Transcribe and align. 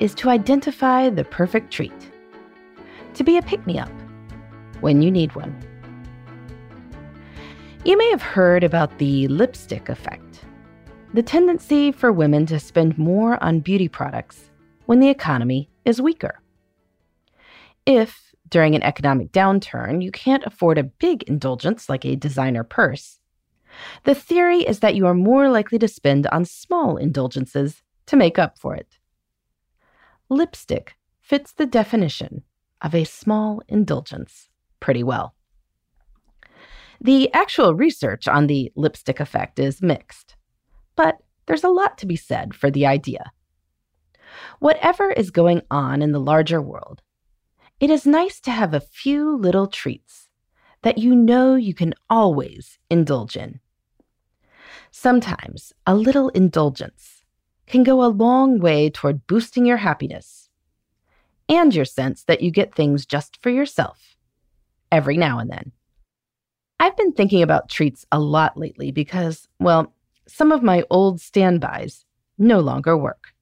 is 0.00 0.14
to 0.16 0.28
identify 0.28 1.08
the 1.08 1.24
perfect 1.24 1.72
treat, 1.72 2.10
to 3.14 3.22
be 3.22 3.36
a 3.36 3.42
pick 3.42 3.64
me 3.66 3.78
up 3.78 3.92
when 4.80 5.02
you 5.02 5.10
need 5.10 5.34
one. 5.34 5.54
You 7.84 7.96
may 7.96 8.10
have 8.10 8.22
heard 8.22 8.64
about 8.64 8.98
the 8.98 9.28
lipstick 9.28 9.88
effect, 9.88 10.44
the 11.14 11.22
tendency 11.22 11.92
for 11.92 12.12
women 12.12 12.46
to 12.46 12.58
spend 12.58 12.98
more 12.98 13.42
on 13.42 13.60
beauty 13.60 13.88
products 13.88 14.50
when 14.86 15.00
the 15.00 15.08
economy 15.08 15.68
is 15.84 16.02
weaker. 16.02 16.40
If, 17.86 18.34
during 18.48 18.74
an 18.74 18.82
economic 18.82 19.32
downturn, 19.32 20.02
you 20.02 20.10
can't 20.10 20.44
afford 20.44 20.78
a 20.78 20.84
big 20.84 21.22
indulgence 21.24 21.88
like 21.88 22.04
a 22.04 22.16
designer 22.16 22.64
purse, 22.64 23.20
the 24.04 24.14
theory 24.14 24.60
is 24.60 24.80
that 24.80 24.94
you 24.94 25.06
are 25.06 25.14
more 25.14 25.48
likely 25.48 25.78
to 25.78 25.88
spend 25.88 26.26
on 26.28 26.44
small 26.44 26.96
indulgences 26.96 27.82
to 28.06 28.16
make 28.16 28.38
up 28.38 28.58
for 28.58 28.74
it. 28.74 28.98
Lipstick 30.32 30.94
fits 31.20 31.52
the 31.52 31.66
definition 31.66 32.44
of 32.80 32.94
a 32.94 33.02
small 33.02 33.60
indulgence 33.68 34.48
pretty 34.78 35.02
well. 35.02 35.34
The 37.00 37.32
actual 37.34 37.74
research 37.74 38.28
on 38.28 38.46
the 38.46 38.70
lipstick 38.76 39.18
effect 39.18 39.58
is 39.58 39.82
mixed, 39.82 40.36
but 40.94 41.16
there's 41.46 41.64
a 41.64 41.68
lot 41.68 41.98
to 41.98 42.06
be 42.06 42.14
said 42.14 42.54
for 42.54 42.70
the 42.70 42.86
idea. 42.86 43.32
Whatever 44.60 45.10
is 45.10 45.32
going 45.32 45.62
on 45.68 46.00
in 46.00 46.12
the 46.12 46.20
larger 46.20 46.62
world, 46.62 47.02
it 47.80 47.90
is 47.90 48.06
nice 48.06 48.40
to 48.42 48.52
have 48.52 48.72
a 48.72 48.80
few 48.80 49.36
little 49.36 49.66
treats 49.66 50.28
that 50.82 50.98
you 50.98 51.16
know 51.16 51.56
you 51.56 51.74
can 51.74 51.92
always 52.08 52.78
indulge 52.88 53.36
in. 53.36 53.58
Sometimes 54.92 55.72
a 55.86 55.94
little 55.96 56.28
indulgence 56.28 57.19
can 57.70 57.84
go 57.84 58.04
a 58.04 58.10
long 58.10 58.58
way 58.58 58.90
toward 58.90 59.26
boosting 59.28 59.64
your 59.64 59.76
happiness 59.76 60.48
and 61.48 61.72
your 61.72 61.84
sense 61.84 62.24
that 62.24 62.40
you 62.40 62.50
get 62.50 62.74
things 62.74 63.06
just 63.06 63.40
for 63.40 63.48
yourself 63.48 64.16
every 64.90 65.16
now 65.16 65.38
and 65.38 65.48
then. 65.48 65.70
I've 66.80 66.96
been 66.96 67.12
thinking 67.12 67.42
about 67.42 67.68
treats 67.68 68.04
a 68.10 68.18
lot 68.18 68.56
lately 68.56 68.90
because, 68.90 69.46
well, 69.60 69.94
some 70.26 70.50
of 70.50 70.64
my 70.64 70.82
old 70.90 71.20
standbys 71.20 72.04
no 72.38 72.58
longer 72.58 72.96
work. 72.96 73.34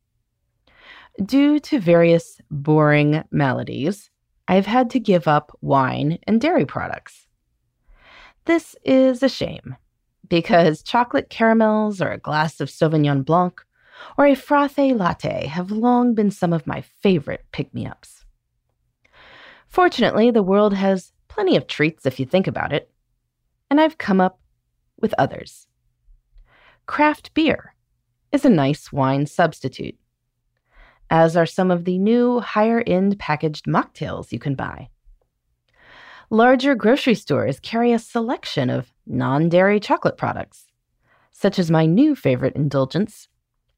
Due 1.24 1.58
to 1.60 1.80
various 1.80 2.38
boring 2.50 3.24
maladies, 3.30 4.10
I've 4.46 4.66
had 4.66 4.90
to 4.90 5.00
give 5.00 5.26
up 5.26 5.56
wine 5.62 6.18
and 6.26 6.38
dairy 6.38 6.66
products. 6.66 7.26
This 8.44 8.76
is 8.84 9.22
a 9.22 9.28
shame 9.28 9.76
because 10.28 10.82
chocolate 10.82 11.30
caramels 11.30 12.02
or 12.02 12.10
a 12.10 12.18
glass 12.18 12.60
of 12.60 12.68
Sauvignon 12.68 13.24
Blanc 13.24 13.64
or 14.16 14.26
a 14.26 14.34
frothe 14.34 14.78
latte 14.78 15.46
have 15.46 15.70
long 15.70 16.14
been 16.14 16.30
some 16.30 16.52
of 16.52 16.66
my 16.66 16.80
favorite 16.80 17.44
pick 17.52 17.72
me 17.74 17.86
ups. 17.86 18.24
Fortunately, 19.68 20.30
the 20.30 20.42
world 20.42 20.74
has 20.74 21.12
plenty 21.28 21.56
of 21.56 21.66
treats 21.66 22.06
if 22.06 22.18
you 22.18 22.26
think 22.26 22.46
about 22.46 22.72
it 22.72 22.90
and 23.70 23.80
I've 23.80 23.98
come 23.98 24.20
up 24.20 24.40
with 25.00 25.14
others. 25.18 25.66
Craft 26.86 27.34
beer 27.34 27.74
is 28.32 28.44
a 28.44 28.50
nice 28.50 28.92
wine 28.92 29.26
substitute, 29.26 29.96
as 31.10 31.36
are 31.36 31.46
some 31.46 31.70
of 31.70 31.84
the 31.84 31.98
new 31.98 32.40
higher 32.40 32.82
end 32.86 33.18
packaged 33.18 33.66
mocktails 33.66 34.32
you 34.32 34.38
can 34.38 34.54
buy. 34.54 34.88
Larger 36.30 36.74
grocery 36.74 37.14
stores 37.14 37.60
carry 37.60 37.92
a 37.92 37.98
selection 37.98 38.68
of 38.68 38.92
non 39.06 39.48
dairy 39.48 39.80
chocolate 39.80 40.16
products, 40.16 40.66
such 41.32 41.58
as 41.58 41.70
my 41.70 41.86
new 41.86 42.14
favorite 42.14 42.54
indulgence, 42.54 43.28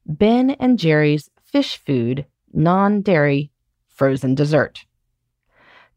Ben 0.05 0.51
and 0.51 0.79
Jerry's 0.79 1.29
Fish 1.43 1.77
Food 1.77 2.25
Non 2.53 3.01
Dairy 3.01 3.51
Frozen 3.87 4.35
Dessert. 4.35 4.85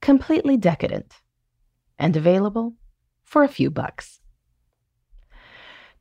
Completely 0.00 0.56
decadent 0.56 1.14
and 1.98 2.16
available 2.16 2.74
for 3.22 3.42
a 3.42 3.48
few 3.48 3.70
bucks. 3.70 4.20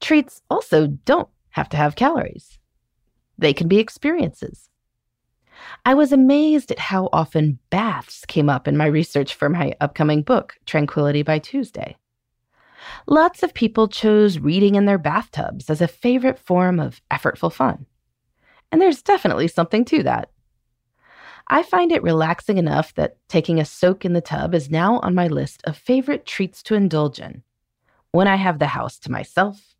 Treats 0.01 0.41
also 0.49 0.87
don't 0.87 1.29
have 1.51 1.69
to 1.69 1.77
have 1.77 1.95
calories, 1.95 2.59
they 3.37 3.53
can 3.53 3.67
be 3.67 3.79
experiences. 3.79 4.69
I 5.85 5.93
was 5.93 6.11
amazed 6.11 6.71
at 6.71 6.79
how 6.79 7.09
often 7.13 7.59
baths 7.69 8.25
came 8.25 8.49
up 8.49 8.67
in 8.67 8.75
my 8.75 8.85
research 8.85 9.33
for 9.33 9.49
my 9.49 9.75
upcoming 9.79 10.23
book, 10.23 10.55
Tranquility 10.65 11.23
by 11.23 11.39
Tuesday. 11.39 11.95
Lots 13.07 13.43
of 13.43 13.53
people 13.53 13.87
chose 13.87 14.39
reading 14.39 14.75
in 14.75 14.85
their 14.85 14.97
bathtubs 14.97 15.69
as 15.69 15.79
a 15.79 15.87
favorite 15.87 16.39
form 16.39 16.79
of 16.79 17.01
effortful 17.09 17.51
fun. 17.51 17.85
And 18.73 18.81
there's 18.81 19.03
definitely 19.03 19.47
something 19.50 19.85
to 19.85 20.01
that. 20.01 20.31
I 21.47 21.61
find 21.61 21.91
it 21.91 22.01
relaxing 22.01 22.57
enough 22.57 22.91
that 22.95 23.17
taking 23.28 23.59
a 23.59 23.66
soak 23.66 24.03
in 24.03 24.13
the 24.13 24.19
tub 24.19 24.56
is 24.56 24.72
now 24.72 25.00
on 25.01 25.13
my 25.13 25.28
list 25.28 25.61
of 25.66 25.78
favorite 25.78 26.25
treats 26.25 26.63
to 26.63 26.73
indulge 26.73 27.19
in 27.19 27.44
when 28.13 28.28
I 28.28 28.35
have 28.35 28.57
the 28.57 28.66
house 28.66 28.97
to 29.00 29.12
myself, 29.12 29.75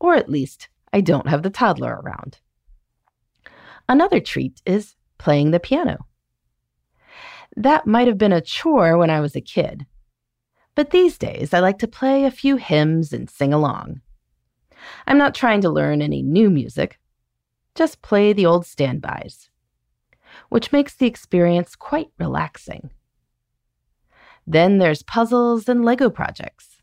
or 0.00 0.14
at 0.14 0.30
least 0.30 0.70
I 0.90 1.02
don't 1.02 1.28
have 1.28 1.42
the 1.42 1.50
toddler 1.50 2.00
around. 2.02 2.38
Another 3.90 4.20
treat 4.20 4.62
is 4.64 4.94
playing 5.18 5.50
the 5.50 5.60
piano. 5.60 6.06
That 7.58 7.86
might 7.86 8.08
have 8.08 8.16
been 8.16 8.32
a 8.32 8.40
chore 8.40 8.96
when 8.96 9.10
I 9.10 9.20
was 9.20 9.36
a 9.36 9.42
kid, 9.42 9.84
but 10.74 10.92
these 10.92 11.18
days 11.18 11.52
I 11.52 11.60
like 11.60 11.78
to 11.80 11.86
play 11.86 12.24
a 12.24 12.30
few 12.30 12.56
hymns 12.56 13.12
and 13.12 13.28
sing 13.28 13.52
along. 13.52 14.00
I'm 15.06 15.18
not 15.18 15.34
trying 15.34 15.60
to 15.60 15.68
learn 15.68 16.00
any 16.00 16.22
new 16.22 16.48
music, 16.48 16.98
just 17.78 18.02
play 18.02 18.32
the 18.32 18.44
old 18.44 18.66
standbys 18.66 19.48
which 20.48 20.72
makes 20.72 20.94
the 20.94 21.06
experience 21.06 21.76
quite 21.76 22.08
relaxing. 22.18 22.90
Then 24.46 24.78
there's 24.78 25.02
puzzles 25.02 25.68
and 25.68 25.84
Lego 25.84 26.08
projects. 26.10 26.82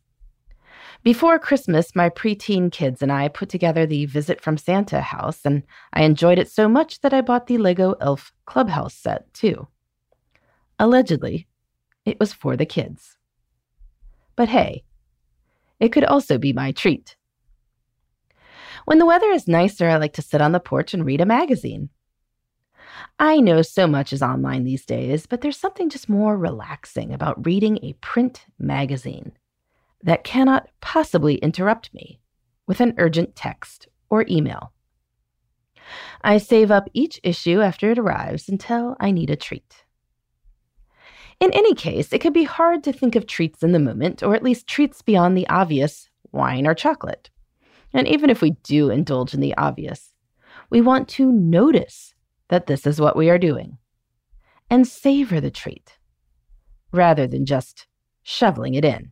Before 1.03 1.37
Christmas, 1.37 1.95
my 1.95 2.09
preteen 2.09 2.71
kids 2.71 3.01
and 3.01 3.11
I 3.11 3.27
put 3.27 3.49
together 3.49 3.85
the 3.85 4.05
Visit 4.05 4.41
from 4.41 4.57
Santa 4.57 5.01
house, 5.01 5.41
and 5.45 5.63
I 5.93 6.03
enjoyed 6.03 6.39
it 6.39 6.49
so 6.49 6.67
much 6.67 7.01
that 7.01 7.13
I 7.13 7.21
bought 7.21 7.45
the 7.45 7.59
Lego 7.59 7.95
Elf 8.01 8.33
Clubhouse 8.45 8.95
set 8.95 9.31
too. 9.33 9.67
Allegedly, 10.79 11.47
it 12.05 12.19
was 12.19 12.33
for 12.33 12.57
the 12.57 12.65
kids. 12.65 13.17
But 14.35 14.49
hey, 14.49 14.83
it 15.79 15.89
could 15.89 16.03
also 16.03 16.37
be 16.37 16.53
my 16.53 16.71
treat. 16.71 17.15
When 18.85 18.99
the 18.99 19.05
weather 19.05 19.29
is 19.31 19.47
nicer, 19.47 19.89
I 19.89 19.97
like 19.97 20.13
to 20.13 20.21
sit 20.21 20.41
on 20.41 20.51
the 20.51 20.59
porch 20.59 20.93
and 20.93 21.03
read 21.03 21.21
a 21.21 21.25
magazine. 21.25 21.89
I 23.19 23.37
know 23.37 23.61
so 23.61 23.87
much 23.87 24.13
is 24.13 24.21
online 24.21 24.63
these 24.63 24.85
days, 24.85 25.25
but 25.25 25.41
there's 25.41 25.57
something 25.57 25.89
just 25.89 26.07
more 26.07 26.37
relaxing 26.37 27.13
about 27.13 27.45
reading 27.45 27.79
a 27.81 27.93
print 27.93 28.45
magazine 28.59 29.31
that 30.03 30.23
cannot 30.23 30.69
possibly 30.81 31.35
interrupt 31.35 31.93
me 31.93 32.19
with 32.67 32.79
an 32.79 32.93
urgent 32.97 33.35
text 33.35 33.87
or 34.09 34.25
email. 34.29 34.71
I 36.21 36.37
save 36.37 36.71
up 36.71 36.87
each 36.93 37.19
issue 37.23 37.61
after 37.61 37.91
it 37.91 37.99
arrives 37.99 38.49
until 38.49 38.95
I 38.99 39.11
need 39.11 39.29
a 39.29 39.35
treat. 39.35 39.83
In 41.39 41.51
any 41.53 41.73
case, 41.73 42.13
it 42.13 42.21
can 42.21 42.33
be 42.33 42.43
hard 42.43 42.83
to 42.83 42.93
think 42.93 43.15
of 43.15 43.27
treats 43.27 43.61
in 43.61 43.71
the 43.71 43.79
moment, 43.79 44.23
or 44.23 44.35
at 44.35 44.43
least 44.43 44.67
treats 44.67 45.01
beyond 45.01 45.35
the 45.35 45.47
obvious 45.49 46.09
wine 46.31 46.65
or 46.65 46.73
chocolate. 46.73 47.29
And 47.95 48.09
even 48.09 48.29
if 48.29 48.41
we 48.41 48.51
do 48.51 48.89
indulge 48.89 49.33
in 49.33 49.39
the 49.39 49.55
obvious, 49.55 50.13
we 50.69 50.81
want 50.81 51.07
to 51.09 51.31
notice 51.31 52.13
that 52.49 52.67
this 52.67 52.85
is 52.85 52.99
what 52.99 53.15
we 53.15 53.29
are 53.29 53.39
doing 53.39 53.77
and 54.69 54.85
savor 54.85 55.39
the 55.39 55.49
treat 55.49 55.97
rather 56.91 57.25
than 57.25 57.45
just 57.45 57.87
shoveling 58.21 58.73
it 58.73 58.83
in. 58.83 59.11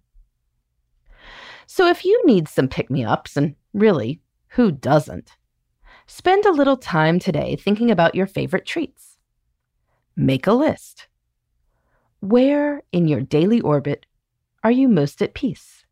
So 1.65 1.87
if 1.87 2.03
you 2.03 2.21
need 2.25 2.49
some 2.49 2.67
pick 2.67 2.91
me 2.91 3.05
ups, 3.05 3.37
and 3.37 3.55
really, 3.73 4.21
who 4.49 4.69
doesn't? 4.69 5.31
Spend 6.05 6.45
a 6.45 6.51
little 6.51 6.77
time 6.77 7.19
today 7.19 7.55
thinking 7.55 7.89
about 7.89 8.15
your 8.15 8.27
favorite 8.27 8.65
treats. 8.65 9.17
Make 10.17 10.45
a 10.45 10.53
list. 10.53 11.07
Where 12.19 12.83
in 12.91 13.07
your 13.07 13.21
daily 13.21 13.61
orbit 13.61 14.05
are 14.61 14.71
you 14.71 14.89
most 14.89 15.21
at 15.21 15.33
peace? 15.33 15.82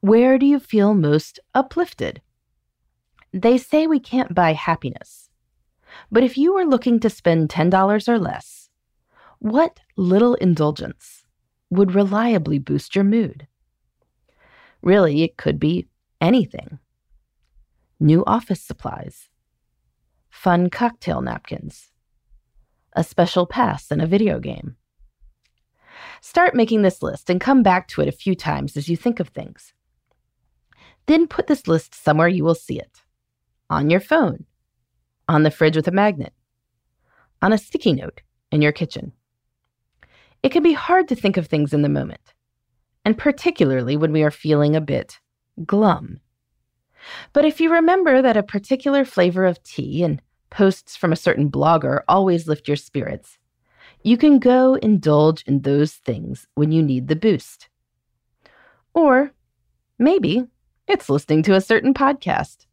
Where 0.00 0.38
do 0.38 0.46
you 0.46 0.58
feel 0.58 0.94
most 0.94 1.40
uplifted? 1.54 2.20
They 3.32 3.58
say 3.58 3.86
we 3.86 4.00
can't 4.00 4.34
buy 4.34 4.52
happiness. 4.52 5.30
But 6.10 6.22
if 6.22 6.36
you 6.36 6.54
were 6.54 6.64
looking 6.64 7.00
to 7.00 7.10
spend 7.10 7.48
$10 7.48 8.08
or 8.08 8.18
less, 8.18 8.70
what 9.38 9.80
little 9.96 10.34
indulgence 10.34 11.24
would 11.70 11.94
reliably 11.94 12.58
boost 12.58 12.94
your 12.94 13.04
mood? 13.04 13.46
Really, 14.82 15.22
it 15.22 15.36
could 15.36 15.58
be 15.58 15.88
anything 16.20 16.78
new 17.98 18.22
office 18.26 18.60
supplies, 18.60 19.30
fun 20.28 20.68
cocktail 20.68 21.22
napkins, 21.22 21.92
a 22.92 23.02
special 23.02 23.46
pass 23.46 23.90
in 23.90 24.00
a 24.00 24.06
video 24.06 24.38
game. 24.38 24.76
Start 26.20 26.54
making 26.54 26.82
this 26.82 27.02
list 27.02 27.30
and 27.30 27.40
come 27.40 27.62
back 27.62 27.88
to 27.88 28.02
it 28.02 28.08
a 28.08 28.12
few 28.12 28.34
times 28.34 28.76
as 28.76 28.88
you 28.88 28.96
think 28.96 29.18
of 29.18 29.28
things. 29.28 29.72
Then 31.06 31.26
put 31.26 31.46
this 31.46 31.66
list 31.66 31.94
somewhere 31.94 32.28
you 32.28 32.44
will 32.44 32.54
see 32.54 32.78
it 32.78 33.02
on 33.70 33.90
your 33.90 34.00
phone, 34.00 34.44
on 35.28 35.42
the 35.42 35.50
fridge 35.50 35.76
with 35.76 35.88
a 35.88 35.92
magnet, 35.92 36.32
on 37.42 37.52
a 37.52 37.58
sticky 37.58 37.92
note 37.92 38.22
in 38.50 38.62
your 38.62 38.72
kitchen. 38.72 39.12
It 40.42 40.50
can 40.50 40.62
be 40.62 40.72
hard 40.72 41.08
to 41.08 41.16
think 41.16 41.36
of 41.36 41.46
things 41.46 41.72
in 41.72 41.82
the 41.82 41.88
moment, 41.88 42.34
and 43.04 43.18
particularly 43.18 43.96
when 43.96 44.12
we 44.12 44.22
are 44.22 44.30
feeling 44.30 44.76
a 44.76 44.80
bit 44.80 45.18
glum. 45.64 46.20
But 47.32 47.44
if 47.44 47.60
you 47.60 47.72
remember 47.72 48.22
that 48.22 48.36
a 48.36 48.42
particular 48.42 49.04
flavor 49.04 49.44
of 49.44 49.62
tea 49.62 50.02
and 50.02 50.20
posts 50.50 50.96
from 50.96 51.12
a 51.12 51.16
certain 51.16 51.50
blogger 51.50 52.02
always 52.08 52.48
lift 52.48 52.68
your 52.68 52.76
spirits, 52.76 53.38
you 54.02 54.16
can 54.16 54.38
go 54.38 54.74
indulge 54.74 55.42
in 55.42 55.62
those 55.62 55.94
things 55.94 56.46
when 56.54 56.72
you 56.72 56.82
need 56.82 57.08
the 57.08 57.16
boost. 57.16 57.68
Or 58.94 59.32
maybe 59.98 60.46
it's 60.86 61.10
listening 61.10 61.42
to 61.42 61.54
a 61.54 61.60
certain 61.60 61.92
podcast. 61.92 62.66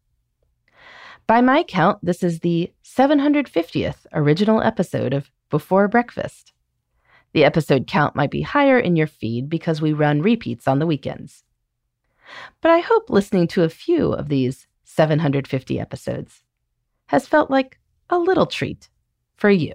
By 1.25 1.41
my 1.41 1.63
count, 1.63 1.99
this 2.03 2.21
is 2.21 2.39
the 2.39 2.71
750th 2.83 4.05
original 4.13 4.61
episode 4.61 5.13
of 5.13 5.31
Before 5.49 5.87
Breakfast. 5.87 6.53
The 7.33 7.43
episode 7.43 7.87
count 7.87 8.15
might 8.15 8.29
be 8.29 8.41
higher 8.41 8.77
in 8.77 8.95
your 8.95 9.07
feed 9.07 9.49
because 9.49 9.81
we 9.81 9.93
run 9.93 10.21
repeats 10.21 10.67
on 10.67 10.77
the 10.77 10.85
weekends. 10.85 11.43
But 12.61 12.71
I 12.71 12.79
hope 12.79 13.09
listening 13.09 13.47
to 13.49 13.63
a 13.63 13.69
few 13.69 14.13
of 14.13 14.29
these 14.29 14.67
750 14.83 15.79
episodes 15.79 16.43
has 17.07 17.27
felt 17.27 17.49
like 17.49 17.79
a 18.09 18.19
little 18.19 18.45
treat 18.45 18.89
for 19.37 19.49
you. 19.49 19.73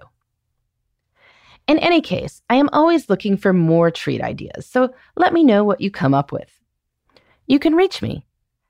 In 1.67 1.77
any 1.79 1.99
case, 1.99 2.41
I 2.49 2.55
am 2.55 2.69
always 2.71 3.09
looking 3.09 3.35
for 3.35 3.51
more 3.51 3.91
treat 3.91 4.21
ideas, 4.21 4.65
so 4.65 4.93
let 5.17 5.33
me 5.33 5.43
know 5.43 5.63
what 5.65 5.81
you 5.81 5.91
come 5.91 6.13
up 6.13 6.31
with. 6.31 6.49
You 7.47 7.59
can 7.59 7.75
reach 7.75 8.01
me 8.01 8.25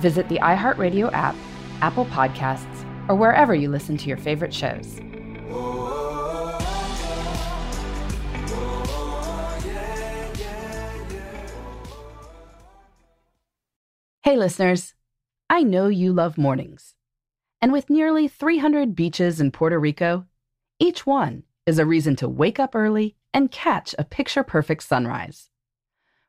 visit 0.00 0.28
the 0.28 0.38
iHeartRadio 0.38 1.12
app, 1.12 1.36
Apple 1.80 2.06
Podcasts, 2.06 2.84
or 3.08 3.14
wherever 3.14 3.54
you 3.54 3.70
listen 3.70 3.96
to 3.98 4.08
your 4.08 4.16
favorite 4.16 4.52
shows. 4.52 4.98
Hey, 14.22 14.36
listeners. 14.36 14.94
I 15.48 15.62
know 15.62 15.88
you 15.88 16.12
love 16.12 16.38
mornings. 16.38 16.94
And 17.60 17.72
with 17.72 17.90
nearly 17.90 18.28
300 18.28 18.94
beaches 18.94 19.40
in 19.40 19.50
Puerto 19.50 19.78
Rico, 19.78 20.26
each 20.78 21.04
one 21.04 21.42
is 21.66 21.78
a 21.78 21.86
reason 21.86 22.16
to 22.16 22.28
wake 22.28 22.60
up 22.60 22.74
early 22.74 23.16
and 23.34 23.50
catch 23.50 23.94
a 23.98 24.04
picture 24.04 24.42
perfect 24.42 24.82
sunrise. 24.82 25.50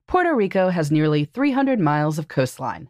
Puerto 0.08 0.34
Rico 0.36 0.70
has 0.70 0.92
nearly 0.92 1.26
300 1.26 1.80
miles 1.80 2.18
of 2.18 2.28
coastline, 2.28 2.90